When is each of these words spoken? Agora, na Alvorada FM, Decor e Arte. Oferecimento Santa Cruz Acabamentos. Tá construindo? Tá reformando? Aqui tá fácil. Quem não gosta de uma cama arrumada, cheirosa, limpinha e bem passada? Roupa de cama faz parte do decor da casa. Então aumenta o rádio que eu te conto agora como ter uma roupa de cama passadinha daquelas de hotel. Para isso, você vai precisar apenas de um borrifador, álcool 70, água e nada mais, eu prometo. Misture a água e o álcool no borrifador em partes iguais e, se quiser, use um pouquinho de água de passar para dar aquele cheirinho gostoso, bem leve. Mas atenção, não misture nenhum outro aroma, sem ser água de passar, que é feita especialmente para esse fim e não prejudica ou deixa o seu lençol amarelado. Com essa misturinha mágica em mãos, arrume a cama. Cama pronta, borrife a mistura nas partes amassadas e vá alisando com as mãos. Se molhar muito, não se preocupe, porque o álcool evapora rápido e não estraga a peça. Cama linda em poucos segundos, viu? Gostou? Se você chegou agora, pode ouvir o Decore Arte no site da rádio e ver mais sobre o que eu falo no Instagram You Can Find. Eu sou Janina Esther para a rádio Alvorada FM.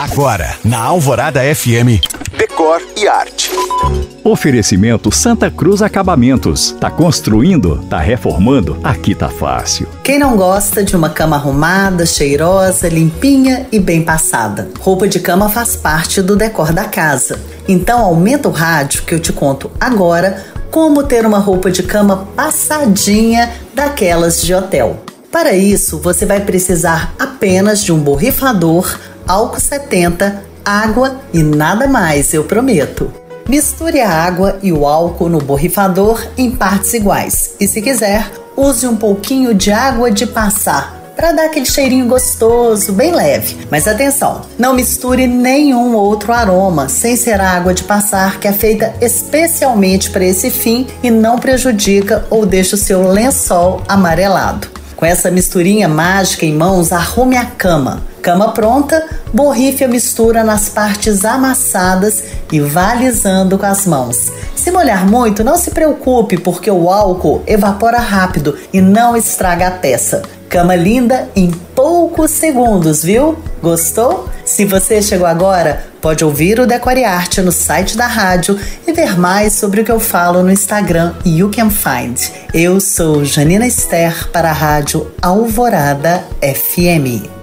Agora, 0.00 0.56
na 0.64 0.78
Alvorada 0.78 1.42
FM, 1.54 2.00
Decor 2.34 2.80
e 2.96 3.06
Arte. 3.06 3.50
Oferecimento 4.24 5.14
Santa 5.14 5.50
Cruz 5.50 5.82
Acabamentos. 5.82 6.74
Tá 6.80 6.90
construindo? 6.90 7.84
Tá 7.84 7.98
reformando? 7.98 8.80
Aqui 8.82 9.14
tá 9.14 9.28
fácil. 9.28 9.86
Quem 10.02 10.18
não 10.18 10.38
gosta 10.38 10.82
de 10.82 10.96
uma 10.96 11.10
cama 11.10 11.36
arrumada, 11.36 12.06
cheirosa, 12.06 12.88
limpinha 12.88 13.66
e 13.70 13.78
bem 13.78 14.02
passada? 14.02 14.70
Roupa 14.80 15.06
de 15.06 15.20
cama 15.20 15.50
faz 15.50 15.76
parte 15.76 16.22
do 16.22 16.34
decor 16.34 16.72
da 16.72 16.86
casa. 16.86 17.38
Então 17.68 18.00
aumenta 18.00 18.48
o 18.48 18.52
rádio 18.52 19.02
que 19.02 19.14
eu 19.14 19.20
te 19.20 19.34
conto 19.34 19.70
agora 19.78 20.46
como 20.70 21.02
ter 21.02 21.26
uma 21.26 21.40
roupa 21.40 21.70
de 21.70 21.82
cama 21.82 22.26
passadinha 22.34 23.52
daquelas 23.74 24.40
de 24.40 24.54
hotel. 24.54 25.04
Para 25.30 25.52
isso, 25.52 25.98
você 25.98 26.26
vai 26.26 26.40
precisar 26.40 27.14
apenas 27.16 27.84
de 27.84 27.92
um 27.92 28.00
borrifador, 28.00 28.98
álcool 29.30 29.60
70, 29.60 30.42
água 30.64 31.20
e 31.32 31.40
nada 31.40 31.86
mais, 31.86 32.34
eu 32.34 32.42
prometo. 32.42 33.12
Misture 33.48 34.00
a 34.00 34.10
água 34.10 34.58
e 34.60 34.72
o 34.72 34.84
álcool 34.84 35.28
no 35.28 35.38
borrifador 35.38 36.20
em 36.36 36.50
partes 36.50 36.92
iguais 36.94 37.54
e, 37.60 37.68
se 37.68 37.80
quiser, 37.80 38.28
use 38.56 38.86
um 38.88 38.96
pouquinho 38.96 39.54
de 39.54 39.70
água 39.70 40.10
de 40.10 40.26
passar 40.26 40.98
para 41.14 41.30
dar 41.30 41.44
aquele 41.44 41.66
cheirinho 41.66 42.08
gostoso, 42.08 42.92
bem 42.92 43.12
leve. 43.12 43.56
Mas 43.70 43.86
atenção, 43.86 44.40
não 44.58 44.74
misture 44.74 45.28
nenhum 45.28 45.94
outro 45.94 46.32
aroma, 46.32 46.88
sem 46.88 47.14
ser 47.14 47.40
água 47.40 47.72
de 47.72 47.84
passar, 47.84 48.40
que 48.40 48.48
é 48.48 48.52
feita 48.52 48.94
especialmente 49.00 50.10
para 50.10 50.24
esse 50.24 50.50
fim 50.50 50.88
e 51.04 51.10
não 51.10 51.38
prejudica 51.38 52.26
ou 52.30 52.44
deixa 52.44 52.74
o 52.74 52.78
seu 52.78 53.06
lençol 53.06 53.80
amarelado. 53.86 54.79
Com 55.00 55.06
essa 55.06 55.30
misturinha 55.30 55.88
mágica 55.88 56.44
em 56.44 56.54
mãos, 56.54 56.92
arrume 56.92 57.34
a 57.34 57.46
cama. 57.46 58.02
Cama 58.20 58.52
pronta, 58.52 59.02
borrife 59.32 59.82
a 59.82 59.88
mistura 59.88 60.44
nas 60.44 60.68
partes 60.68 61.24
amassadas 61.24 62.22
e 62.52 62.60
vá 62.60 62.90
alisando 62.90 63.56
com 63.56 63.64
as 63.64 63.86
mãos. 63.86 64.30
Se 64.54 64.70
molhar 64.70 65.08
muito, 65.08 65.42
não 65.42 65.56
se 65.56 65.70
preocupe, 65.70 66.36
porque 66.36 66.70
o 66.70 66.90
álcool 66.90 67.42
evapora 67.46 67.98
rápido 67.98 68.58
e 68.74 68.82
não 68.82 69.16
estraga 69.16 69.68
a 69.68 69.70
peça. 69.70 70.20
Cama 70.50 70.76
linda 70.76 71.30
em 71.34 71.50
poucos 71.80 72.30
segundos, 72.32 73.02
viu? 73.02 73.38
Gostou? 73.62 74.28
Se 74.44 74.66
você 74.66 75.00
chegou 75.00 75.26
agora, 75.26 75.86
pode 75.98 76.22
ouvir 76.22 76.60
o 76.60 76.66
Decore 76.66 77.04
Arte 77.04 77.40
no 77.40 77.50
site 77.50 77.96
da 77.96 78.06
rádio 78.06 78.60
e 78.86 78.92
ver 78.92 79.18
mais 79.18 79.54
sobre 79.54 79.80
o 79.80 79.84
que 79.84 79.90
eu 79.90 79.98
falo 79.98 80.42
no 80.42 80.52
Instagram 80.52 81.14
You 81.24 81.50
Can 81.50 81.70
Find. 81.70 82.18
Eu 82.52 82.82
sou 82.82 83.24
Janina 83.24 83.66
Esther 83.66 84.28
para 84.28 84.50
a 84.50 84.52
rádio 84.52 85.10
Alvorada 85.22 86.22
FM. 86.42 87.39